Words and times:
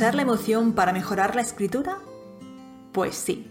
¿Usar 0.00 0.14
la 0.14 0.22
emoción 0.22 0.72
para 0.72 0.94
mejorar 0.94 1.36
la 1.36 1.42
escritura? 1.42 1.98
Pues 2.90 3.14
sí. 3.14 3.50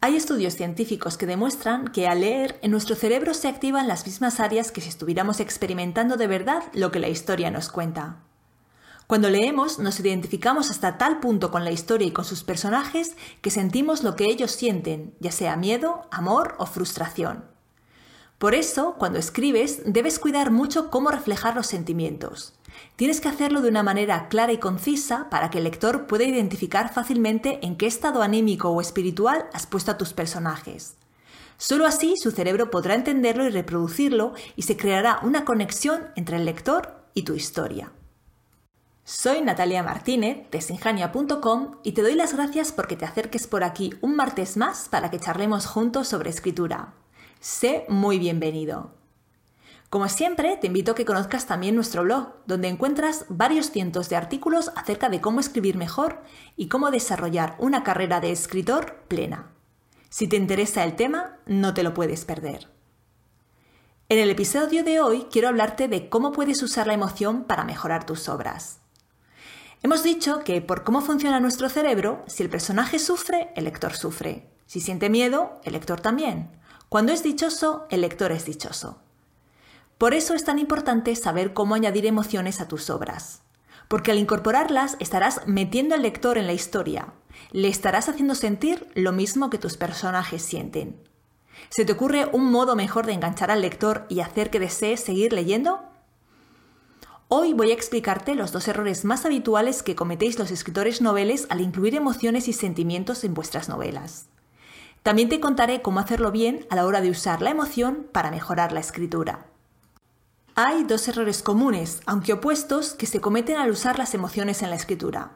Hay 0.00 0.16
estudios 0.16 0.54
científicos 0.54 1.18
que 1.18 1.26
demuestran 1.26 1.88
que 1.88 2.08
al 2.08 2.22
leer 2.22 2.58
en 2.62 2.70
nuestro 2.70 2.96
cerebro 2.96 3.34
se 3.34 3.46
activan 3.46 3.88
las 3.88 4.06
mismas 4.06 4.40
áreas 4.40 4.72
que 4.72 4.80
si 4.80 4.88
estuviéramos 4.88 5.40
experimentando 5.40 6.16
de 6.16 6.28
verdad 6.28 6.62
lo 6.72 6.90
que 6.90 6.98
la 6.98 7.10
historia 7.10 7.50
nos 7.50 7.68
cuenta. 7.68 8.20
Cuando 9.06 9.28
leemos 9.28 9.78
nos 9.78 10.00
identificamos 10.00 10.70
hasta 10.70 10.96
tal 10.96 11.20
punto 11.20 11.50
con 11.50 11.62
la 11.62 11.72
historia 11.72 12.06
y 12.06 12.12
con 12.12 12.24
sus 12.24 12.42
personajes 12.42 13.14
que 13.42 13.50
sentimos 13.50 14.04
lo 14.04 14.16
que 14.16 14.24
ellos 14.24 14.52
sienten, 14.52 15.14
ya 15.20 15.30
sea 15.30 15.56
miedo, 15.56 16.08
amor 16.10 16.54
o 16.56 16.64
frustración. 16.64 17.44
Por 18.38 18.54
eso, 18.54 18.94
cuando 18.98 19.18
escribes, 19.18 19.82
debes 19.84 20.18
cuidar 20.18 20.50
mucho 20.50 20.88
cómo 20.88 21.10
reflejar 21.10 21.54
los 21.54 21.66
sentimientos. 21.66 22.57
Tienes 22.96 23.20
que 23.20 23.28
hacerlo 23.28 23.60
de 23.60 23.68
una 23.68 23.82
manera 23.82 24.28
clara 24.28 24.52
y 24.52 24.58
concisa 24.58 25.28
para 25.30 25.50
que 25.50 25.58
el 25.58 25.64
lector 25.64 26.06
pueda 26.06 26.24
identificar 26.24 26.92
fácilmente 26.92 27.58
en 27.62 27.76
qué 27.76 27.86
estado 27.86 28.22
anímico 28.22 28.70
o 28.70 28.80
espiritual 28.80 29.46
has 29.52 29.66
puesto 29.66 29.90
a 29.90 29.98
tus 29.98 30.12
personajes. 30.12 30.96
Solo 31.56 31.86
así 31.86 32.14
su 32.16 32.30
cerebro 32.30 32.70
podrá 32.70 32.94
entenderlo 32.94 33.44
y 33.44 33.50
reproducirlo 33.50 34.32
y 34.56 34.62
se 34.62 34.76
creará 34.76 35.20
una 35.22 35.44
conexión 35.44 36.08
entre 36.14 36.36
el 36.36 36.44
lector 36.44 37.04
y 37.14 37.22
tu 37.22 37.34
historia. 37.34 37.92
Soy 39.04 39.40
Natalia 39.40 39.82
Martínez 39.82 40.50
de 40.50 40.60
Sinjania.com 40.60 41.76
y 41.82 41.92
te 41.92 42.02
doy 42.02 42.14
las 42.14 42.34
gracias 42.34 42.72
porque 42.72 42.94
te 42.94 43.06
acerques 43.06 43.46
por 43.46 43.64
aquí 43.64 43.94
un 44.02 44.14
martes 44.14 44.56
más 44.58 44.88
para 44.90 45.10
que 45.10 45.18
charlemos 45.18 45.66
juntos 45.66 46.08
sobre 46.08 46.30
escritura. 46.30 46.92
Sé 47.40 47.86
muy 47.88 48.18
bienvenido. 48.18 48.97
Como 49.90 50.06
siempre, 50.10 50.58
te 50.58 50.66
invito 50.66 50.92
a 50.92 50.94
que 50.94 51.06
conozcas 51.06 51.46
también 51.46 51.74
nuestro 51.74 52.02
blog, 52.02 52.34
donde 52.46 52.68
encuentras 52.68 53.24
varios 53.30 53.70
cientos 53.70 54.10
de 54.10 54.16
artículos 54.16 54.70
acerca 54.76 55.08
de 55.08 55.22
cómo 55.22 55.40
escribir 55.40 55.78
mejor 55.78 56.22
y 56.56 56.68
cómo 56.68 56.90
desarrollar 56.90 57.56
una 57.58 57.82
carrera 57.84 58.20
de 58.20 58.30
escritor 58.30 59.04
plena. 59.08 59.50
Si 60.10 60.28
te 60.28 60.36
interesa 60.36 60.84
el 60.84 60.94
tema, 60.94 61.38
no 61.46 61.72
te 61.72 61.82
lo 61.82 61.94
puedes 61.94 62.26
perder. 62.26 62.68
En 64.10 64.18
el 64.18 64.28
episodio 64.28 64.84
de 64.84 65.00
hoy 65.00 65.26
quiero 65.30 65.48
hablarte 65.48 65.88
de 65.88 66.10
cómo 66.10 66.32
puedes 66.32 66.62
usar 66.62 66.86
la 66.86 66.94
emoción 66.94 67.44
para 67.44 67.64
mejorar 67.64 68.04
tus 68.04 68.28
obras. 68.28 68.80
Hemos 69.82 70.02
dicho 70.02 70.40
que 70.44 70.60
por 70.60 70.84
cómo 70.84 71.00
funciona 71.00 71.40
nuestro 71.40 71.70
cerebro, 71.70 72.24
si 72.26 72.42
el 72.42 72.50
personaje 72.50 72.98
sufre, 72.98 73.52
el 73.54 73.64
lector 73.64 73.94
sufre. 73.96 74.50
Si 74.66 74.80
siente 74.80 75.08
miedo, 75.08 75.60
el 75.64 75.72
lector 75.72 76.00
también. 76.00 76.50
Cuando 76.90 77.12
es 77.12 77.22
dichoso, 77.22 77.86
el 77.90 78.02
lector 78.02 78.32
es 78.32 78.44
dichoso. 78.44 79.00
Por 79.98 80.14
eso 80.14 80.34
es 80.34 80.44
tan 80.44 80.60
importante 80.60 81.14
saber 81.16 81.52
cómo 81.52 81.74
añadir 81.74 82.06
emociones 82.06 82.60
a 82.60 82.68
tus 82.68 82.88
obras, 82.88 83.42
porque 83.88 84.12
al 84.12 84.18
incorporarlas 84.18 84.96
estarás 85.00 85.40
metiendo 85.46 85.96
al 85.96 86.02
lector 86.02 86.38
en 86.38 86.46
la 86.46 86.52
historia, 86.52 87.14
le 87.50 87.66
estarás 87.66 88.08
haciendo 88.08 88.36
sentir 88.36 88.86
lo 88.94 89.12
mismo 89.12 89.50
que 89.50 89.58
tus 89.58 89.76
personajes 89.76 90.40
sienten. 90.42 91.02
¿Se 91.68 91.84
te 91.84 91.92
ocurre 91.92 92.26
un 92.32 92.50
modo 92.52 92.76
mejor 92.76 93.06
de 93.06 93.12
enganchar 93.12 93.50
al 93.50 93.60
lector 93.60 94.06
y 94.08 94.20
hacer 94.20 94.50
que 94.50 94.60
desees 94.60 95.00
seguir 95.00 95.32
leyendo? 95.32 95.80
Hoy 97.26 97.52
voy 97.52 97.72
a 97.72 97.74
explicarte 97.74 98.36
los 98.36 98.52
dos 98.52 98.68
errores 98.68 99.04
más 99.04 99.26
habituales 99.26 99.82
que 99.82 99.96
cometéis 99.96 100.38
los 100.38 100.52
escritores 100.52 101.02
noveles 101.02 101.46
al 101.50 101.60
incluir 101.60 101.96
emociones 101.96 102.46
y 102.46 102.52
sentimientos 102.52 103.24
en 103.24 103.34
vuestras 103.34 103.68
novelas. 103.68 104.28
También 105.02 105.28
te 105.28 105.40
contaré 105.40 105.82
cómo 105.82 105.98
hacerlo 105.98 106.30
bien 106.30 106.66
a 106.70 106.76
la 106.76 106.86
hora 106.86 107.00
de 107.00 107.10
usar 107.10 107.42
la 107.42 107.50
emoción 107.50 108.06
para 108.12 108.30
mejorar 108.30 108.70
la 108.72 108.80
escritura. 108.80 109.46
Hay 110.60 110.82
dos 110.82 111.06
errores 111.06 111.44
comunes, 111.44 112.00
aunque 112.04 112.32
opuestos, 112.32 112.94
que 112.94 113.06
se 113.06 113.20
cometen 113.20 113.58
al 113.58 113.70
usar 113.70 113.96
las 113.96 114.12
emociones 114.14 114.60
en 114.60 114.70
la 114.70 114.74
escritura. 114.74 115.30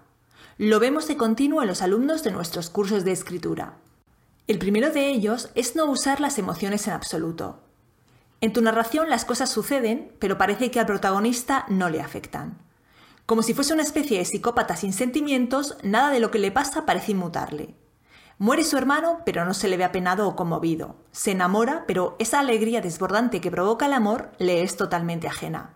Lo 0.58 0.80
vemos 0.80 1.06
de 1.06 1.16
continuo 1.16 1.62
en 1.62 1.69
los 1.69 1.80
alumnos 1.80 2.24
de 2.24 2.32
nuestros 2.32 2.70
cursos 2.70 3.04
de 3.04 3.12
escritura. 3.12 3.76
El 4.48 4.58
primero 4.58 4.91
de 4.91 5.10
ellos 5.10 5.50
es 5.54 5.76
no 5.76 5.84
usar 5.84 6.19
las 6.19 6.38
emociones 6.38 6.88
en 6.88 6.94
absoluto. 6.94 7.60
En 8.41 8.52
tu 8.52 8.62
narración 8.62 9.10
las 9.10 9.24
cosas 9.24 9.48
suceden, 9.48 10.10
pero 10.19 10.38
parece 10.38 10.72
que 10.72 10.80
al 10.80 10.86
protagonista 10.86 11.66
no 11.68 11.88
le 11.88 12.00
afectan. 12.00 12.58
Como 13.24 13.44
si 13.44 13.54
fuese 13.54 13.74
una 13.74 13.84
especie 13.84 14.18
de 14.18 14.24
psicópata 14.24 14.74
sin 14.74 14.92
sentimientos, 14.92 15.76
nada 15.84 16.10
de 16.10 16.18
lo 16.18 16.32
que 16.32 16.41
le 16.41 16.50
pasa 16.50 16.84
parece 16.84 17.12
inmutarle. 17.12 17.76
Muere 18.42 18.64
su 18.64 18.76
hermano, 18.76 19.20
pero 19.25 19.44
no 19.44 19.54
se 19.54 19.69
le 19.69 19.76
ve 19.76 19.84
apenado 19.84 20.26
o 20.26 20.34
conmovido. 20.34 20.97
Se 21.12 21.30
enamora, 21.30 21.84
pero 21.86 22.16
esa 22.19 22.41
alegría 22.41 22.80
desbordante 22.80 23.41
que 23.41 23.53
provoca 23.53 23.86
el 23.86 23.92
amor 23.92 24.32
le 24.38 24.64
es 24.64 24.76
totalmente 24.76 25.28
ajena. 25.28 25.75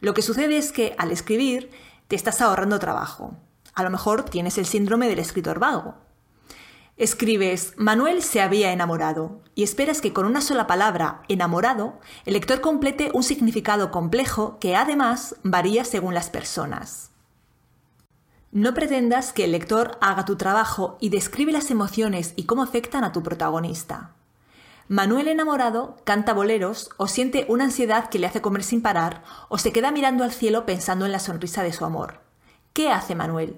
Lo 0.00 0.12
que 0.12 0.20
sucede 0.20 0.58
es 0.58 0.72
que, 0.72 0.96
al 0.98 1.12
escribir, 1.12 1.70
te 2.08 2.16
estás 2.16 2.40
ahorrando 2.40 2.80
trabajo. 2.80 3.36
A 3.72 3.84
lo 3.84 3.90
mejor 3.90 4.24
tienes 4.24 4.58
el 4.58 4.66
síndrome 4.66 5.08
del 5.08 5.20
escritor 5.20 5.60
vago. 5.60 5.94
Escribes, 6.96 7.74
Manuel 7.76 8.24
se 8.24 8.40
había 8.40 8.72
enamorado, 8.72 9.40
y 9.54 9.62
esperas 9.62 10.00
que 10.00 10.12
con 10.12 10.26
una 10.26 10.40
sola 10.40 10.66
palabra, 10.66 11.22
enamorado, 11.28 12.00
el 12.24 12.32
lector 12.32 12.60
complete 12.60 13.12
un 13.14 13.22
significado 13.22 13.92
complejo 13.92 14.58
que 14.58 14.74
además 14.74 15.36
varía 15.44 15.84
según 15.84 16.14
las 16.14 16.30
personas. 16.30 17.09
No 18.52 18.74
pretendas 18.74 19.32
que 19.32 19.44
el 19.44 19.52
lector 19.52 19.96
haga 20.00 20.24
tu 20.24 20.34
trabajo 20.34 20.98
y 21.00 21.10
describe 21.10 21.52
las 21.52 21.70
emociones 21.70 22.32
y 22.34 22.46
cómo 22.46 22.64
afectan 22.64 23.04
a 23.04 23.12
tu 23.12 23.22
protagonista. 23.22 24.10
Manuel 24.88 25.28
enamorado 25.28 25.94
canta 26.02 26.32
boleros 26.32 26.90
o 26.96 27.06
siente 27.06 27.46
una 27.48 27.62
ansiedad 27.62 28.08
que 28.08 28.18
le 28.18 28.26
hace 28.26 28.40
comer 28.40 28.64
sin 28.64 28.82
parar 28.82 29.22
o 29.48 29.56
se 29.56 29.70
queda 29.70 29.92
mirando 29.92 30.24
al 30.24 30.32
cielo 30.32 30.66
pensando 30.66 31.06
en 31.06 31.12
la 31.12 31.20
sonrisa 31.20 31.62
de 31.62 31.72
su 31.72 31.84
amor. 31.84 32.22
¿Qué 32.72 32.90
hace 32.90 33.14
Manuel? 33.14 33.54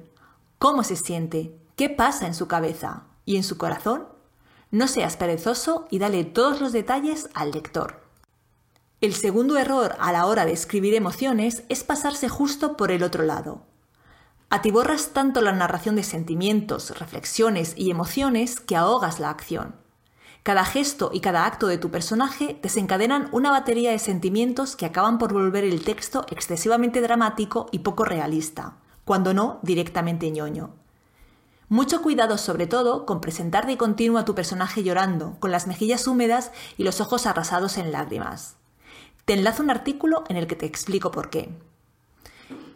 ¿Cómo 0.59 0.85
se 0.85 0.97
siente? 0.97 1.57
¿Qué 1.75 1.89
pasa 1.89 2.27
en 2.27 2.35
su 2.35 2.47
cabeza? 2.47 3.05
¿Y 3.25 3.37
en 3.37 3.45
su 3.45 3.57
corazón? 3.57 4.09
No 4.71 4.89
seas 4.89 5.17
perezoso 5.17 5.87
y 5.89 6.01
dale 6.01 6.25
todos 6.25 6.61
los 6.61 6.73
detalles 6.73 7.31
al 7.33 7.53
lector. 7.53 8.03
El 9.01 9.15
segundo 9.15 9.57
error 9.57 9.97
a 10.01 10.13
la 10.13 10.27
hora 10.27 10.45
de 10.45 10.53
escribir 10.53 10.93
emociones 10.93 11.63
es 11.71 11.83
pasarse 11.83 12.29
justo 12.29 12.77
por 12.77 12.91
el 12.91 13.03
otro 13.03 13.25
lado. 13.25 13.72
Atiborras 14.55 15.15
tanto 15.15 15.41
la 15.41 15.53
narración 15.53 15.97
de 15.97 16.03
sentimientos, 16.03 16.91
reflexiones 16.99 17.73
y 17.75 17.91
emociones 17.91 18.61
que 18.61 18.77
ahogas 18.77 19.19
la 19.19 19.31
acción. 19.31 19.77
Cada 20.43 20.67
gesto 20.67 21.11
y 21.11 21.21
cada 21.21 21.47
acto 21.47 21.69
de 21.69 21.79
tu 21.79 21.91
personaje 21.91 22.59
desencadenan 22.62 23.31
una 23.33 23.51
batería 23.51 23.93
de 23.93 23.99
sentimientos 23.99 24.77
que 24.77 24.85
acaban 24.85 25.17
por 25.17 25.33
volver 25.33 25.65
el 25.65 25.83
texto 25.83 26.27
excesivamente 26.29 27.01
dramático 27.01 27.65
y 27.73 27.79
poco 27.79 28.05
realista, 28.05 28.77
cuando 29.07 29.33
no 29.33 29.59
directamente 29.62 30.31
ñoño. 30.31 30.75
Mucho 31.71 32.03
cuidado 32.03 32.37
sobre 32.37 32.67
todo 32.67 33.07
con 33.07 33.23
presentar 33.23 33.67
de 33.67 33.79
continuo 33.79 34.19
a 34.19 34.27
tu 34.27 34.35
personaje 34.35 34.83
llorando, 34.85 35.39
con 35.41 35.51
las 35.51 35.67
mejillas 35.67 36.07
húmedas 36.07 36.53
y 36.77 36.85
los 36.85 37.01
ojos 37.01 37.25
arrasados 37.25 37.79
en 37.79 37.91
lágrimas. 37.91 38.57
Te 39.25 39.33
enlazo 39.33 39.62
un 39.62 39.71
artículo 39.71 40.25
en 40.29 40.37
el 40.37 40.47
que 40.47 40.57
te 40.57 40.67
explico 40.67 41.11
por 41.11 41.31
qué. 41.31 41.49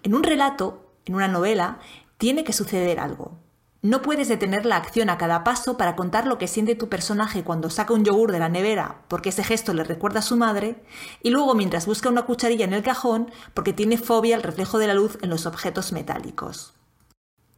En 0.02 0.14
un 0.14 0.22
relato, 0.22 0.85
en 1.06 1.14
una 1.14 1.28
novela, 1.28 1.78
tiene 2.18 2.44
que 2.44 2.52
suceder 2.52 3.00
algo. 3.00 3.38
No 3.82 4.02
puedes 4.02 4.28
detener 4.28 4.66
la 4.66 4.76
acción 4.76 5.10
a 5.10 5.18
cada 5.18 5.44
paso 5.44 5.76
para 5.76 5.94
contar 5.94 6.26
lo 6.26 6.38
que 6.38 6.48
siente 6.48 6.74
tu 6.74 6.88
personaje 6.88 7.44
cuando 7.44 7.70
saca 7.70 7.94
un 7.94 8.04
yogur 8.04 8.32
de 8.32 8.40
la 8.40 8.48
nevera 8.48 9.02
porque 9.06 9.28
ese 9.28 9.44
gesto 9.44 9.74
le 9.74 9.84
recuerda 9.84 10.18
a 10.18 10.22
su 10.22 10.36
madre, 10.36 10.82
y 11.22 11.30
luego 11.30 11.54
mientras 11.54 11.86
busca 11.86 12.08
una 12.08 12.26
cucharilla 12.26 12.64
en 12.64 12.72
el 12.72 12.82
cajón 12.82 13.30
porque 13.54 13.72
tiene 13.72 13.96
fobia 13.96 14.34
al 14.34 14.42
reflejo 14.42 14.78
de 14.78 14.88
la 14.88 14.94
luz 14.94 15.18
en 15.22 15.30
los 15.30 15.46
objetos 15.46 15.92
metálicos. 15.92 16.74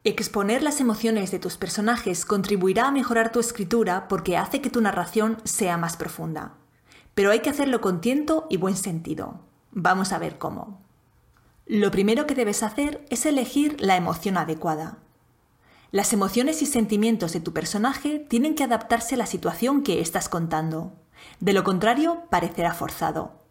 Exponer 0.04 0.62
las 0.62 0.80
emociones 0.80 1.30
de 1.30 1.38
tus 1.38 1.56
personajes 1.56 2.24
contribuirá 2.24 2.88
a 2.88 2.92
mejorar 2.92 3.32
tu 3.32 3.40
escritura 3.40 4.06
porque 4.08 4.36
hace 4.36 4.60
que 4.60 4.70
tu 4.70 4.80
narración 4.80 5.38
sea 5.44 5.76
más 5.76 5.96
profunda. 5.96 6.54
Pero 7.14 7.30
hay 7.30 7.40
que 7.40 7.50
hacerlo 7.50 7.80
con 7.80 8.00
tiento 8.00 8.46
y 8.50 8.58
buen 8.58 8.76
sentido. 8.76 9.40
Vamos 9.72 10.12
a 10.12 10.18
ver 10.18 10.38
cómo. 10.38 10.87
Lo 11.68 11.90
primero 11.90 12.26
que 12.26 12.34
debes 12.34 12.62
hacer 12.62 13.04
es 13.10 13.26
elegir 13.26 13.76
la 13.78 13.96
emoción 13.96 14.38
adecuada. 14.38 14.96
Las 15.90 16.14
emociones 16.14 16.62
y 16.62 16.66
sentimientos 16.66 17.34
de 17.34 17.40
tu 17.40 17.52
personaje 17.52 18.20
tienen 18.20 18.54
que 18.54 18.64
adaptarse 18.64 19.16
a 19.16 19.18
la 19.18 19.26
situación 19.26 19.82
que 19.82 20.00
estás 20.00 20.30
contando. 20.30 20.94
De 21.40 21.52
lo 21.52 21.64
contrario, 21.64 22.22
parecerá 22.30 22.72
forzado. 22.72 23.42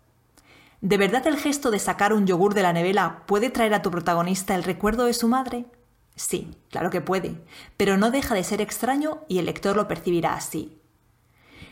¿De 0.81 0.97
verdad 0.97 1.27
el 1.27 1.37
gesto 1.37 1.69
de 1.69 1.77
sacar 1.77 2.11
un 2.11 2.25
yogur 2.25 2.55
de 2.55 2.63
la 2.63 2.73
nevela 2.73 3.23
puede 3.27 3.51
traer 3.51 3.75
a 3.75 3.83
tu 3.83 3.91
protagonista 3.91 4.55
el 4.55 4.63
recuerdo 4.63 5.05
de 5.05 5.13
su 5.13 5.27
madre? 5.27 5.67
Sí, 6.15 6.57
claro 6.71 6.89
que 6.89 7.01
puede, 7.01 7.45
pero 7.77 7.97
no 7.97 8.09
deja 8.09 8.33
de 8.33 8.43
ser 8.43 8.61
extraño 8.61 9.19
y 9.27 9.37
el 9.37 9.45
lector 9.45 9.75
lo 9.75 9.87
percibirá 9.87 10.33
así. 10.33 10.76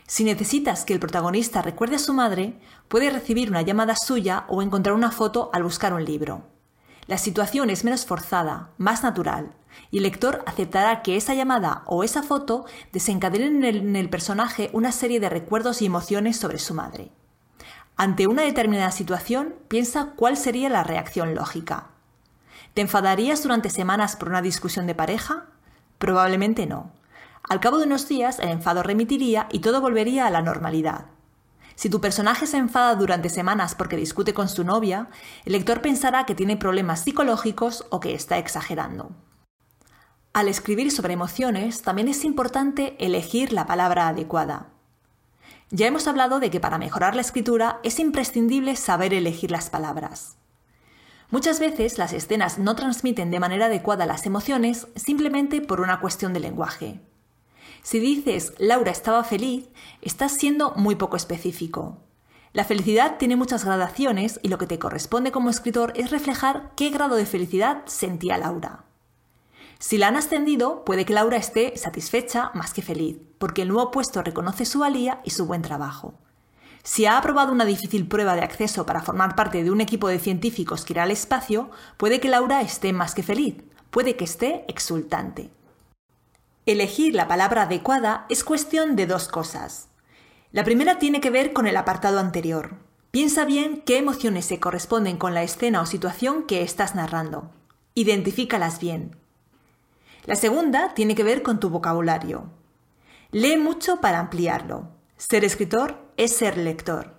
Si 0.06 0.22
necesitas 0.22 0.84
que 0.84 0.92
el 0.92 1.00
protagonista 1.00 1.62
recuerde 1.62 1.96
a 1.96 2.00
su 2.00 2.12
madre, 2.12 2.60
puede 2.88 3.10
recibir 3.10 3.50
una 3.50 3.62
llamada 3.62 3.96
suya 3.96 4.44
o 4.48 4.62
encontrar 4.62 4.94
una 4.94 5.10
foto 5.10 5.50
al 5.52 5.64
buscar 5.64 5.92
un 5.92 6.04
libro. 6.04 6.44
La 7.08 7.18
situación 7.18 7.70
es 7.70 7.84
menos 7.84 8.06
forzada, 8.06 8.70
más 8.78 9.02
natural, 9.02 9.54
y 9.90 9.98
el 9.98 10.04
lector 10.04 10.42
aceptará 10.46 11.02
que 11.02 11.16
esa 11.16 11.34
llamada 11.34 11.82
o 11.86 12.04
esa 12.04 12.22
foto 12.22 12.66
desencadenen 12.92 13.64
en 13.64 13.96
el, 13.96 14.08
personaje 14.08 14.70
una 14.72 14.92
serie 14.92 15.20
de 15.20 15.28
recuerdos 15.28 15.82
y 15.82 15.86
emociones 15.86 16.36
sobre 16.36 16.58
su 16.58 16.74
madre. 16.74 17.10
Ante 17.96 18.26
una 18.26 18.42
determinada 18.42 18.92
situación, 18.92 19.54
piensa 19.68 20.12
cuál 20.16 20.36
sería 20.36 20.68
la 20.68 20.84
reacción 20.84 21.34
lógica. 21.34 21.88
¿Te 22.74 22.82
enfadarías 22.82 23.42
durante 23.42 23.70
semanas 23.70 24.16
por 24.16 24.28
una 24.28 24.42
discusión 24.42 24.86
de 24.86 24.94
pareja? 24.94 25.46
Probablemente 25.98 26.66
no. 26.66 26.92
Al 27.48 27.60
cabo 27.60 27.78
de 27.78 27.86
unos 27.86 28.08
días 28.08 28.38
el 28.40 28.48
enfado 28.48 28.82
remitiría 28.82 29.48
y 29.52 29.60
todo 29.60 29.80
volvería 29.80 30.26
a 30.26 30.30
la 30.30 30.42
normalidad. 30.42 31.06
Si 31.76 31.90
tu 31.90 32.00
personaje 32.00 32.46
se 32.46 32.56
enfada 32.56 32.94
durante 32.94 33.28
semanas 33.28 33.74
porque 33.74 33.96
discute 33.96 34.34
con 34.34 34.48
su 34.48 34.64
novia, 34.64 35.08
el 35.44 35.52
lector 35.52 35.82
pensará 35.82 36.26
que 36.26 36.34
tiene 36.34 36.56
problemas 36.56 37.00
psicológicos 37.00 37.84
o 37.90 38.00
que 38.00 38.14
está 38.14 38.38
exagerando. 38.38 39.10
Al 40.32 40.48
escribir 40.48 40.90
sobre 40.90 41.12
emociones, 41.12 41.82
también 41.82 42.08
es 42.08 42.24
importante 42.24 42.96
elegir 42.98 43.52
la 43.52 43.66
palabra 43.66 44.08
adecuada. 44.08 44.68
Ya 45.70 45.86
hemos 45.86 46.06
hablado 46.08 46.40
de 46.40 46.50
que 46.50 46.60
para 46.60 46.78
mejorar 46.78 47.14
la 47.14 47.20
escritura 47.20 47.80
es 47.82 47.98
imprescindible 47.98 48.76
saber 48.76 49.14
elegir 49.14 49.50
las 49.50 49.70
palabras. 49.70 50.36
Muchas 51.30 51.60
veces 51.60 51.98
las 51.98 52.12
escenas 52.12 52.58
no 52.58 52.74
transmiten 52.76 53.30
de 53.30 53.40
manera 53.40 53.66
adecuada 53.66 54.06
las 54.06 54.26
emociones 54.26 54.86
simplemente 54.94 55.60
por 55.60 55.80
una 55.80 56.00
cuestión 56.00 56.32
de 56.32 56.40
lenguaje. 56.40 57.00
Si 57.86 58.00
dices 58.00 58.52
Laura 58.58 58.90
estaba 58.90 59.22
feliz, 59.22 59.68
estás 60.02 60.32
siendo 60.32 60.72
muy 60.74 60.96
poco 60.96 61.16
específico. 61.16 61.98
La 62.52 62.64
felicidad 62.64 63.16
tiene 63.16 63.36
muchas 63.36 63.64
gradaciones 63.64 64.40
y 64.42 64.48
lo 64.48 64.58
que 64.58 64.66
te 64.66 64.80
corresponde 64.80 65.30
como 65.30 65.50
escritor 65.50 65.92
es 65.94 66.10
reflejar 66.10 66.72
qué 66.74 66.90
grado 66.90 67.14
de 67.14 67.26
felicidad 67.26 67.84
sentía 67.86 68.38
Laura. 68.38 68.82
Si 69.78 69.98
la 69.98 70.08
han 70.08 70.16
ascendido, 70.16 70.84
puede 70.84 71.04
que 71.04 71.12
Laura 71.12 71.36
esté 71.36 71.76
satisfecha 71.76 72.50
más 72.54 72.74
que 72.74 72.82
feliz, 72.82 73.18
porque 73.38 73.62
el 73.62 73.68
nuevo 73.68 73.92
puesto 73.92 74.20
reconoce 74.20 74.64
su 74.64 74.80
valía 74.80 75.20
y 75.22 75.30
su 75.30 75.46
buen 75.46 75.62
trabajo. 75.62 76.14
Si 76.82 77.06
ha 77.06 77.16
aprobado 77.16 77.52
una 77.52 77.64
difícil 77.64 78.08
prueba 78.08 78.34
de 78.34 78.42
acceso 78.42 78.84
para 78.84 79.02
formar 79.02 79.36
parte 79.36 79.62
de 79.62 79.70
un 79.70 79.80
equipo 79.80 80.08
de 80.08 80.18
científicos 80.18 80.84
que 80.84 80.94
irá 80.94 81.04
al 81.04 81.12
espacio, 81.12 81.70
puede 81.98 82.18
que 82.18 82.30
Laura 82.30 82.62
esté 82.62 82.92
más 82.92 83.14
que 83.14 83.22
feliz, 83.22 83.54
puede 83.92 84.16
que 84.16 84.24
esté 84.24 84.64
exultante. 84.66 85.52
Elegir 86.66 87.14
la 87.14 87.28
palabra 87.28 87.62
adecuada 87.62 88.26
es 88.28 88.42
cuestión 88.42 88.96
de 88.96 89.06
dos 89.06 89.28
cosas. 89.28 89.86
La 90.50 90.64
primera 90.64 90.98
tiene 90.98 91.20
que 91.20 91.30
ver 91.30 91.52
con 91.52 91.68
el 91.68 91.76
apartado 91.76 92.18
anterior. 92.18 92.74
Piensa 93.12 93.44
bien 93.44 93.82
qué 93.86 93.98
emociones 93.98 94.46
se 94.46 94.58
corresponden 94.58 95.16
con 95.16 95.32
la 95.32 95.44
escena 95.44 95.80
o 95.80 95.86
situación 95.86 96.42
que 96.42 96.62
estás 96.62 96.96
narrando. 96.96 97.52
Identifícalas 97.94 98.80
bien. 98.80 99.14
La 100.24 100.34
segunda 100.34 100.92
tiene 100.94 101.14
que 101.14 101.22
ver 101.22 101.44
con 101.44 101.60
tu 101.60 101.70
vocabulario. 101.70 102.50
Lee 103.30 103.56
mucho 103.58 104.00
para 104.00 104.18
ampliarlo. 104.18 104.88
Ser 105.16 105.44
escritor 105.44 105.96
es 106.16 106.32
ser 106.32 106.58
lector. 106.58 107.14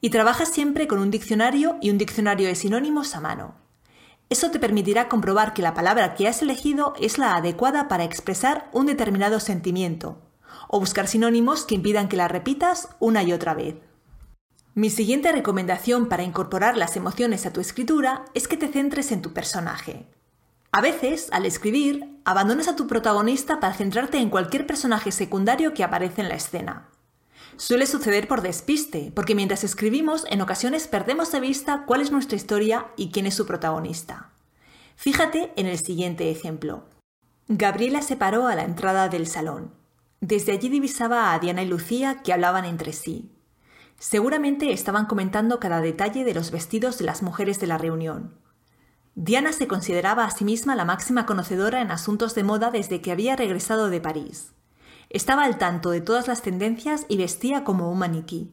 Y 0.00 0.08
trabaja 0.08 0.46
siempre 0.46 0.88
con 0.88 0.98
un 0.98 1.10
diccionario 1.10 1.76
y 1.82 1.90
un 1.90 1.98
diccionario 1.98 2.48
de 2.48 2.54
sinónimos 2.54 3.14
a 3.14 3.20
mano. 3.20 3.67
Eso 4.30 4.50
te 4.50 4.58
permitirá 4.58 5.08
comprobar 5.08 5.54
que 5.54 5.62
la 5.62 5.74
palabra 5.74 6.14
que 6.14 6.28
has 6.28 6.42
elegido 6.42 6.92
es 7.00 7.16
la 7.16 7.34
adecuada 7.34 7.88
para 7.88 8.04
expresar 8.04 8.68
un 8.72 8.86
determinado 8.86 9.40
sentimiento, 9.40 10.20
o 10.68 10.80
buscar 10.80 11.08
sinónimos 11.08 11.64
que 11.64 11.74
impidan 11.74 12.08
que 12.08 12.16
la 12.18 12.28
repitas 12.28 12.88
una 12.98 13.22
y 13.22 13.32
otra 13.32 13.54
vez. 13.54 13.76
Mi 14.74 14.90
siguiente 14.90 15.32
recomendación 15.32 16.08
para 16.08 16.22
incorporar 16.22 16.76
las 16.76 16.96
emociones 16.96 17.46
a 17.46 17.52
tu 17.52 17.60
escritura 17.60 18.26
es 18.34 18.46
que 18.46 18.56
te 18.56 18.68
centres 18.68 19.10
en 19.12 19.22
tu 19.22 19.32
personaje. 19.32 20.06
A 20.70 20.82
veces, 20.82 21.28
al 21.32 21.46
escribir, 21.46 22.20
abandonas 22.24 22.68
a 22.68 22.76
tu 22.76 22.86
protagonista 22.86 23.58
para 23.58 23.72
centrarte 23.72 24.18
en 24.18 24.28
cualquier 24.28 24.66
personaje 24.66 25.10
secundario 25.10 25.72
que 25.72 25.82
aparece 25.82 26.20
en 26.20 26.28
la 26.28 26.34
escena. 26.34 26.90
Suele 27.58 27.86
suceder 27.86 28.28
por 28.28 28.40
despiste, 28.40 29.10
porque 29.16 29.34
mientras 29.34 29.64
escribimos 29.64 30.24
en 30.30 30.40
ocasiones 30.40 30.86
perdemos 30.86 31.32
de 31.32 31.40
vista 31.40 31.82
cuál 31.86 32.00
es 32.00 32.12
nuestra 32.12 32.36
historia 32.36 32.86
y 32.96 33.10
quién 33.10 33.26
es 33.26 33.34
su 33.34 33.46
protagonista. 33.46 34.30
Fíjate 34.94 35.52
en 35.56 35.66
el 35.66 35.76
siguiente 35.76 36.30
ejemplo. 36.30 36.84
Gabriela 37.48 38.00
se 38.02 38.16
paró 38.16 38.46
a 38.46 38.54
la 38.54 38.62
entrada 38.62 39.08
del 39.08 39.26
salón. 39.26 39.74
Desde 40.20 40.52
allí 40.52 40.68
divisaba 40.68 41.34
a 41.34 41.38
Diana 41.40 41.64
y 41.64 41.66
Lucía 41.66 42.22
que 42.22 42.32
hablaban 42.32 42.64
entre 42.64 42.92
sí. 42.92 43.32
Seguramente 43.98 44.72
estaban 44.72 45.06
comentando 45.06 45.58
cada 45.58 45.80
detalle 45.80 46.22
de 46.22 46.34
los 46.34 46.52
vestidos 46.52 46.96
de 46.98 47.06
las 47.06 47.24
mujeres 47.24 47.58
de 47.58 47.66
la 47.66 47.76
reunión. 47.76 48.38
Diana 49.16 49.52
se 49.52 49.66
consideraba 49.66 50.24
a 50.24 50.30
sí 50.30 50.44
misma 50.44 50.76
la 50.76 50.84
máxima 50.84 51.26
conocedora 51.26 51.80
en 51.80 51.90
asuntos 51.90 52.36
de 52.36 52.44
moda 52.44 52.70
desde 52.70 53.00
que 53.00 53.10
había 53.10 53.34
regresado 53.34 53.90
de 53.90 54.00
París. 54.00 54.52
Estaba 55.10 55.44
al 55.44 55.58
tanto 55.58 55.90
de 55.90 56.00
todas 56.00 56.28
las 56.28 56.42
tendencias 56.42 57.06
y 57.08 57.16
vestía 57.16 57.64
como 57.64 57.90
un 57.90 57.98
maniquí. 57.98 58.52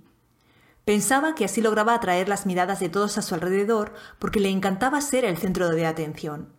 Pensaba 0.86 1.36
que 1.36 1.46
así 1.46 1.62
lograba 1.62 1.96
atraer 1.96 2.30
las 2.30 2.46
miradas 2.46 2.80
de 2.80 2.90
todos 2.90 3.18
a 3.18 3.22
su 3.22 3.34
alrededor 3.34 3.94
porque 4.20 4.40
le 4.40 4.50
encantaba 4.50 5.02
ser 5.02 5.26
el 5.26 5.38
centro 5.38 5.70
de 5.70 5.86
atención. 5.86 6.54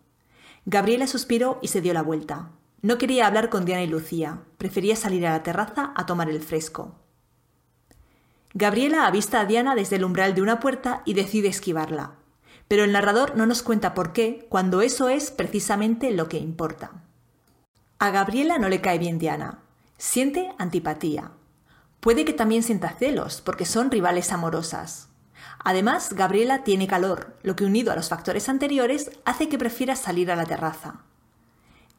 Gabriela 0.65 1.07
suspiró 1.07 1.59
y 1.61 1.69
se 1.69 1.81
dio 1.81 1.93
la 1.93 2.03
vuelta. 2.03 2.51
No 2.81 2.97
quería 2.97 3.25
hablar 3.25 3.49
con 3.49 3.65
Diana 3.65 3.83
y 3.83 3.87
Lucía, 3.87 4.41
prefería 4.57 4.95
salir 4.95 5.25
a 5.25 5.31
la 5.31 5.43
terraza 5.43 5.93
a 5.95 6.05
tomar 6.05 6.29
el 6.29 6.41
fresco. 6.41 6.95
Gabriela 8.53 9.07
avista 9.07 9.39
a 9.39 9.45
Diana 9.45 9.75
desde 9.75 9.95
el 9.95 10.03
umbral 10.03 10.35
de 10.35 10.41
una 10.41 10.59
puerta 10.59 11.01
y 11.05 11.13
decide 11.13 11.47
esquivarla. 11.47 12.15
Pero 12.67 12.83
el 12.83 12.91
narrador 12.91 13.37
no 13.37 13.45
nos 13.45 13.63
cuenta 13.63 13.93
por 13.93 14.11
qué, 14.11 14.45
cuando 14.49 14.81
eso 14.81 15.07
es 15.07 15.31
precisamente 15.31 16.11
lo 16.11 16.27
que 16.27 16.37
importa. 16.37 17.03
A 17.97 18.11
Gabriela 18.11 18.57
no 18.57 18.67
le 18.67 18.81
cae 18.81 18.99
bien 18.99 19.19
Diana, 19.19 19.63
Siente 19.97 20.53
antipatía. 20.59 21.31
Puede 22.01 22.23
que 22.23 22.33
también 22.33 22.61
sienta 22.61 22.89
celos, 22.89 23.41
porque 23.41 23.65
son 23.65 23.89
rivales 23.89 24.31
amorosas. 24.31 25.09
Además, 25.57 26.13
Gabriela 26.13 26.63
tiene 26.63 26.85
calor, 26.85 27.35
lo 27.41 27.55
que 27.55 27.65
unido 27.65 27.91
a 27.91 27.95
los 27.95 28.09
factores 28.09 28.47
anteriores 28.47 29.09
hace 29.25 29.49
que 29.49 29.57
prefiera 29.57 29.95
salir 29.95 30.29
a 30.29 30.35
la 30.35 30.45
terraza. 30.45 31.01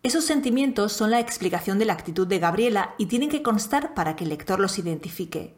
Esos 0.05 0.25
sentimientos 0.25 0.93
son 0.93 1.11
la 1.11 1.19
explicación 1.19 1.81
de 1.81 1.87
la 1.87 1.95
actitud 1.95 2.29
de 2.29 2.39
Gabriela 2.39 2.95
y 2.99 3.07
tienen 3.07 3.31
que 3.31 3.43
constar 3.43 3.95
para 3.95 4.15
que 4.15 4.23
el 4.23 4.31
lector 4.31 4.61
los 4.61 4.79
identifique. 4.79 5.57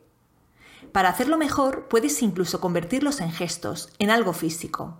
Para 0.93 1.11
hacerlo 1.11 1.37
mejor, 1.37 1.89
puedes 1.89 2.23
incluso 2.23 2.59
convertirlos 2.59 3.21
en 3.21 3.33
gestos, 3.33 3.93
en 3.99 4.09
algo 4.09 4.33
físico. 4.33 4.97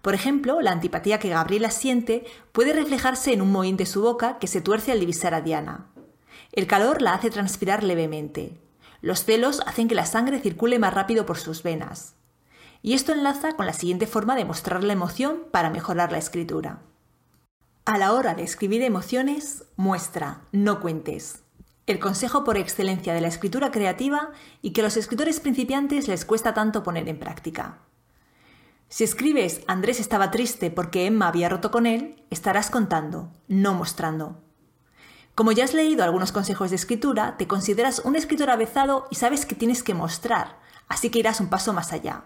Por 0.00 0.14
ejemplo, 0.14 0.62
la 0.62 0.72
antipatía 0.72 1.18
que 1.18 1.28
Gabriela 1.28 1.70
siente 1.70 2.24
puede 2.52 2.72
reflejarse 2.72 3.34
en 3.34 3.42
un 3.42 3.52
mohín 3.52 3.76
de 3.76 3.84
su 3.84 4.00
boca 4.00 4.38
que 4.38 4.46
se 4.46 4.62
tuerce 4.62 4.92
al 4.92 5.00
divisar 5.00 5.34
a 5.34 5.42
Diana. 5.42 5.90
El 6.52 6.66
calor 6.66 7.00
la 7.00 7.14
hace 7.14 7.30
transpirar 7.30 7.84
levemente. 7.84 8.58
Los 9.02 9.24
celos 9.24 9.62
hacen 9.66 9.88
que 9.88 9.94
la 9.94 10.06
sangre 10.06 10.40
circule 10.40 10.78
más 10.78 10.92
rápido 10.92 11.24
por 11.24 11.38
sus 11.38 11.62
venas. 11.62 12.14
Y 12.82 12.94
esto 12.94 13.12
enlaza 13.12 13.52
con 13.52 13.66
la 13.66 13.72
siguiente 13.72 14.06
forma 14.06 14.34
de 14.34 14.44
mostrar 14.44 14.82
la 14.82 14.92
emoción 14.92 15.44
para 15.50 15.70
mejorar 15.70 16.12
la 16.12 16.18
escritura. 16.18 16.80
A 17.84 17.98
la 17.98 18.12
hora 18.12 18.34
de 18.34 18.42
escribir 18.42 18.82
emociones, 18.82 19.64
muestra, 19.76 20.42
no 20.52 20.80
cuentes. 20.80 21.40
El 21.86 21.98
consejo 21.98 22.44
por 22.44 22.56
excelencia 22.56 23.14
de 23.14 23.20
la 23.20 23.28
escritura 23.28 23.70
creativa 23.70 24.30
y 24.62 24.70
que 24.72 24.80
a 24.80 24.84
los 24.84 24.96
escritores 24.96 25.40
principiantes 25.40 26.08
les 26.08 26.24
cuesta 26.24 26.54
tanto 26.54 26.82
poner 26.82 27.08
en 27.08 27.18
práctica. 27.18 27.78
Si 28.88 29.04
escribes 29.04 29.62
Andrés 29.66 30.00
estaba 30.00 30.30
triste 30.30 30.70
porque 30.70 31.06
Emma 31.06 31.28
había 31.28 31.48
roto 31.48 31.70
con 31.70 31.86
él, 31.86 32.22
estarás 32.30 32.70
contando, 32.70 33.30
no 33.48 33.74
mostrando. 33.74 34.42
Como 35.40 35.52
ya 35.52 35.64
has 35.64 35.72
leído 35.72 36.04
algunos 36.04 36.32
consejos 36.32 36.68
de 36.68 36.76
escritura, 36.76 37.38
te 37.38 37.48
consideras 37.48 38.00
un 38.00 38.14
escritor 38.14 38.50
avezado 38.50 39.06
y 39.08 39.14
sabes 39.14 39.46
que 39.46 39.54
tienes 39.54 39.82
que 39.82 39.94
mostrar, 39.94 40.58
así 40.86 41.08
que 41.08 41.18
irás 41.18 41.40
un 41.40 41.48
paso 41.48 41.72
más 41.72 41.94
allá. 41.94 42.24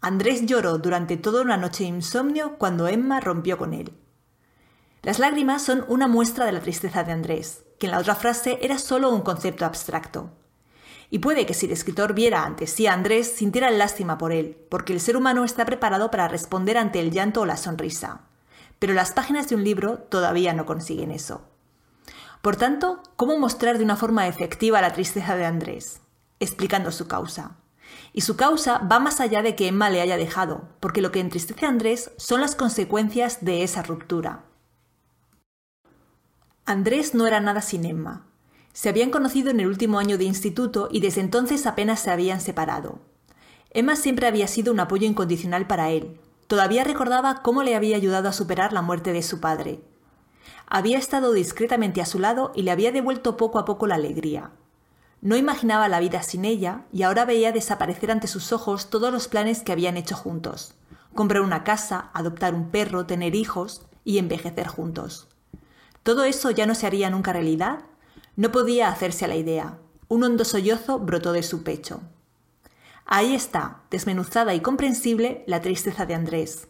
Andrés 0.00 0.44
lloró 0.44 0.78
durante 0.78 1.16
toda 1.16 1.42
una 1.42 1.56
noche 1.56 1.84
de 1.84 1.90
insomnio 1.90 2.58
cuando 2.58 2.88
Emma 2.88 3.20
rompió 3.20 3.58
con 3.58 3.74
él. 3.74 3.96
Las 5.02 5.20
lágrimas 5.20 5.62
son 5.62 5.84
una 5.86 6.08
muestra 6.08 6.44
de 6.44 6.50
la 6.50 6.58
tristeza 6.58 7.04
de 7.04 7.12
Andrés, 7.12 7.62
que 7.78 7.86
en 7.86 7.92
la 7.92 8.00
otra 8.00 8.16
frase 8.16 8.58
era 8.60 8.76
solo 8.76 9.10
un 9.10 9.20
concepto 9.20 9.64
abstracto. 9.64 10.32
Y 11.10 11.20
puede 11.20 11.46
que 11.46 11.54
si 11.54 11.66
el 11.66 11.72
escritor 11.72 12.12
viera 12.12 12.42
ante 12.44 12.66
sí 12.66 12.88
a 12.88 12.92
Andrés 12.92 13.30
sintiera 13.36 13.70
lástima 13.70 14.18
por 14.18 14.32
él, 14.32 14.66
porque 14.68 14.92
el 14.92 15.00
ser 15.00 15.16
humano 15.16 15.44
está 15.44 15.64
preparado 15.64 16.10
para 16.10 16.26
responder 16.26 16.76
ante 16.76 16.98
el 16.98 17.12
llanto 17.12 17.42
o 17.42 17.46
la 17.46 17.56
sonrisa. 17.56 18.22
Pero 18.80 18.94
las 18.94 19.12
páginas 19.12 19.48
de 19.48 19.54
un 19.54 19.62
libro 19.62 19.98
todavía 19.98 20.52
no 20.54 20.66
consiguen 20.66 21.12
eso. 21.12 21.51
Por 22.42 22.56
tanto, 22.56 23.00
¿cómo 23.14 23.38
mostrar 23.38 23.78
de 23.78 23.84
una 23.84 23.94
forma 23.94 24.26
efectiva 24.26 24.80
la 24.80 24.92
tristeza 24.92 25.36
de 25.36 25.44
Andrés? 25.44 26.00
Explicando 26.40 26.90
su 26.90 27.06
causa. 27.06 27.56
Y 28.12 28.22
su 28.22 28.34
causa 28.34 28.78
va 28.78 28.98
más 28.98 29.20
allá 29.20 29.42
de 29.42 29.54
que 29.54 29.68
Emma 29.68 29.90
le 29.90 30.00
haya 30.00 30.16
dejado, 30.16 30.68
porque 30.80 31.00
lo 31.00 31.12
que 31.12 31.20
entristece 31.20 31.64
a 31.64 31.68
Andrés 31.68 32.10
son 32.16 32.40
las 32.40 32.56
consecuencias 32.56 33.44
de 33.44 33.62
esa 33.62 33.84
ruptura. 33.84 34.44
Andrés 36.66 37.14
no 37.14 37.28
era 37.28 37.38
nada 37.38 37.60
sin 37.60 37.84
Emma. 37.84 38.26
Se 38.72 38.88
habían 38.88 39.10
conocido 39.10 39.50
en 39.50 39.60
el 39.60 39.68
último 39.68 40.00
año 40.00 40.18
de 40.18 40.24
instituto 40.24 40.88
y 40.90 40.98
desde 40.98 41.20
entonces 41.20 41.64
apenas 41.66 42.00
se 42.00 42.10
habían 42.10 42.40
separado. 42.40 42.98
Emma 43.70 43.94
siempre 43.94 44.26
había 44.26 44.48
sido 44.48 44.72
un 44.72 44.80
apoyo 44.80 45.06
incondicional 45.06 45.68
para 45.68 45.90
él. 45.90 46.18
Todavía 46.48 46.82
recordaba 46.82 47.42
cómo 47.42 47.62
le 47.62 47.76
había 47.76 47.96
ayudado 47.96 48.28
a 48.28 48.32
superar 48.32 48.72
la 48.72 48.82
muerte 48.82 49.12
de 49.12 49.22
su 49.22 49.38
padre, 49.40 49.80
había 50.74 50.96
estado 50.96 51.34
discretamente 51.34 52.00
a 52.00 52.06
su 52.06 52.18
lado 52.18 52.50
y 52.54 52.62
le 52.62 52.70
había 52.70 52.92
devuelto 52.92 53.36
poco 53.36 53.58
a 53.58 53.66
poco 53.66 53.86
la 53.86 53.96
alegría. 53.96 54.52
No 55.20 55.36
imaginaba 55.36 55.86
la 55.86 56.00
vida 56.00 56.22
sin 56.22 56.46
ella 56.46 56.86
y 56.90 57.02
ahora 57.02 57.26
veía 57.26 57.52
desaparecer 57.52 58.10
ante 58.10 58.26
sus 58.26 58.54
ojos 58.54 58.88
todos 58.88 59.12
los 59.12 59.28
planes 59.28 59.62
que 59.62 59.72
habían 59.72 59.98
hecho 59.98 60.16
juntos. 60.16 60.74
comprar 61.14 61.42
una 61.42 61.62
casa, 61.62 62.08
adoptar 62.14 62.54
un 62.54 62.70
perro, 62.70 63.04
tener 63.04 63.34
hijos 63.34 63.82
y 64.02 64.16
envejecer 64.16 64.66
juntos. 64.66 65.28
¿Todo 66.02 66.24
eso 66.24 66.50
ya 66.50 66.64
no 66.64 66.74
se 66.74 66.86
haría 66.86 67.10
nunca 67.10 67.34
realidad? 67.34 67.80
No 68.36 68.50
podía 68.50 68.88
hacerse 68.88 69.26
a 69.26 69.28
la 69.28 69.36
idea. 69.36 69.76
Un 70.08 70.24
hondo 70.24 70.46
sollozo 70.46 70.98
brotó 70.98 71.32
de 71.32 71.42
su 71.42 71.64
pecho. 71.64 72.00
Ahí 73.04 73.34
está, 73.34 73.82
desmenuzada 73.90 74.54
y 74.54 74.60
comprensible, 74.60 75.44
la 75.46 75.60
tristeza 75.60 76.06
de 76.06 76.14
Andrés. 76.14 76.68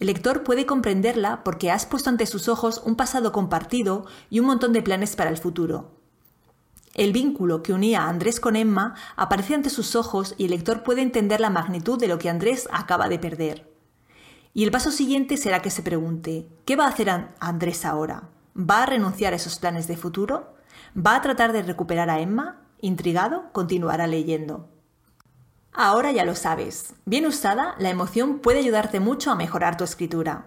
El 0.00 0.06
lector 0.06 0.44
puede 0.44 0.64
comprenderla 0.64 1.42
porque 1.42 1.70
has 1.70 1.84
puesto 1.84 2.08
ante 2.08 2.26
sus 2.26 2.48
ojos 2.48 2.82
un 2.84 2.94
pasado 2.94 3.32
compartido 3.32 4.06
y 4.30 4.38
un 4.38 4.46
montón 4.46 4.72
de 4.72 4.82
planes 4.82 5.16
para 5.16 5.30
el 5.30 5.38
futuro. 5.38 5.90
El 6.94 7.12
vínculo 7.12 7.62
que 7.62 7.72
unía 7.72 8.02
a 8.02 8.08
Andrés 8.08 8.40
con 8.40 8.56
Emma 8.56 8.94
aparece 9.16 9.54
ante 9.54 9.70
sus 9.70 9.96
ojos 9.96 10.34
y 10.38 10.44
el 10.44 10.50
lector 10.50 10.82
puede 10.82 11.02
entender 11.02 11.40
la 11.40 11.50
magnitud 11.50 11.98
de 11.98 12.08
lo 12.08 12.18
que 12.18 12.30
Andrés 12.30 12.68
acaba 12.72 13.08
de 13.08 13.18
perder. 13.18 13.72
Y 14.54 14.64
el 14.64 14.70
paso 14.70 14.90
siguiente 14.90 15.36
será 15.36 15.62
que 15.62 15.70
se 15.70 15.82
pregunte, 15.82 16.48
¿qué 16.64 16.76
va 16.76 16.86
a 16.86 16.88
hacer 16.88 17.10
Andrés 17.40 17.84
ahora? 17.84 18.28
¿Va 18.56 18.82
a 18.82 18.86
renunciar 18.86 19.32
a 19.32 19.36
esos 19.36 19.58
planes 19.58 19.86
de 19.86 19.96
futuro? 19.96 20.54
¿Va 20.96 21.16
a 21.16 21.22
tratar 21.22 21.52
de 21.52 21.62
recuperar 21.62 22.08
a 22.10 22.20
Emma? 22.20 22.62
Intrigado, 22.80 23.52
continuará 23.52 24.06
leyendo. 24.06 24.68
Ahora 25.72 26.12
ya 26.12 26.24
lo 26.24 26.34
sabes. 26.34 26.94
Bien 27.04 27.26
usada, 27.26 27.74
la 27.78 27.90
emoción 27.90 28.40
puede 28.40 28.58
ayudarte 28.58 29.00
mucho 29.00 29.30
a 29.30 29.36
mejorar 29.36 29.76
tu 29.76 29.84
escritura. 29.84 30.46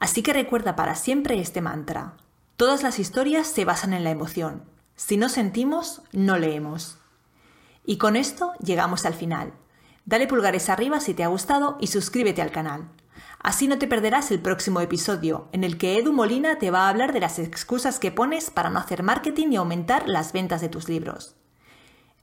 Así 0.00 0.22
que 0.22 0.32
recuerda 0.32 0.76
para 0.76 0.94
siempre 0.94 1.40
este 1.40 1.60
mantra. 1.60 2.14
Todas 2.56 2.82
las 2.82 2.98
historias 2.98 3.46
se 3.46 3.64
basan 3.64 3.92
en 3.92 4.04
la 4.04 4.10
emoción. 4.10 4.64
Si 4.96 5.16
no 5.16 5.28
sentimos, 5.28 6.02
no 6.12 6.38
leemos. 6.38 6.98
Y 7.84 7.98
con 7.98 8.16
esto 8.16 8.52
llegamos 8.60 9.04
al 9.06 9.14
final. 9.14 9.52
Dale 10.06 10.26
pulgares 10.26 10.68
arriba 10.68 11.00
si 11.00 11.14
te 11.14 11.24
ha 11.24 11.28
gustado 11.28 11.76
y 11.80 11.88
suscríbete 11.88 12.42
al 12.42 12.50
canal. 12.50 12.90
Así 13.40 13.68
no 13.68 13.78
te 13.78 13.86
perderás 13.86 14.30
el 14.30 14.40
próximo 14.40 14.80
episodio, 14.80 15.48
en 15.52 15.64
el 15.64 15.76
que 15.76 15.98
Edu 15.98 16.12
Molina 16.12 16.58
te 16.58 16.70
va 16.70 16.86
a 16.86 16.88
hablar 16.88 17.12
de 17.12 17.20
las 17.20 17.38
excusas 17.38 17.98
que 17.98 18.10
pones 18.10 18.50
para 18.50 18.70
no 18.70 18.78
hacer 18.78 19.02
marketing 19.02 19.48
y 19.52 19.56
aumentar 19.56 20.08
las 20.08 20.32
ventas 20.32 20.60
de 20.60 20.68
tus 20.68 20.88
libros. 20.88 21.36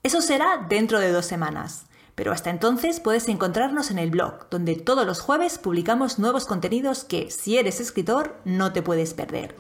Eso 0.04 0.22
será 0.22 0.66
dentro 0.68 1.00
de 1.00 1.12
dos 1.12 1.26
semanas. 1.26 1.86
Pero 2.16 2.32
hasta 2.32 2.50
entonces 2.50 3.00
puedes 3.00 3.28
encontrarnos 3.28 3.92
en 3.92 4.00
el 4.00 4.12
blog, 4.12 4.50
donde 4.50 4.76
todos 4.76 5.06
los 5.06 5.22
jueves 5.22 5.58
publicamos 5.58 6.20
nuevos 6.20 6.46
contenidos 6.46 7.04
que, 7.04 7.32
si 7.32 7.58
eres 7.58 7.80
escritor, 7.80 8.36
no 8.46 8.74
te 8.74 8.82
puedes 8.82 9.14
perder. 9.14 9.56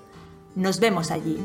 Nos 0.55 0.79
vemos 0.79 1.12
allí. 1.12 1.39